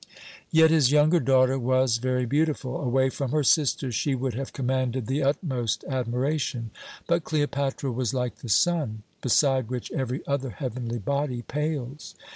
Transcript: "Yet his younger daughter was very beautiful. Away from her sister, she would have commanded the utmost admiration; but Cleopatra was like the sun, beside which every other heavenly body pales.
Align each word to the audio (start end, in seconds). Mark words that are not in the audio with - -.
"Yet 0.49 0.71
his 0.71 0.91
younger 0.91 1.19
daughter 1.19 1.59
was 1.59 1.97
very 1.99 2.25
beautiful. 2.25 2.81
Away 2.81 3.11
from 3.11 3.31
her 3.33 3.43
sister, 3.43 3.91
she 3.91 4.15
would 4.15 4.33
have 4.33 4.51
commanded 4.51 5.05
the 5.05 5.21
utmost 5.21 5.83
admiration; 5.87 6.71
but 7.05 7.23
Cleopatra 7.23 7.91
was 7.91 8.11
like 8.11 8.37
the 8.37 8.49
sun, 8.49 9.03
beside 9.21 9.69
which 9.69 9.91
every 9.91 10.25
other 10.25 10.49
heavenly 10.49 10.97
body 10.97 11.43
pales. 11.43 12.15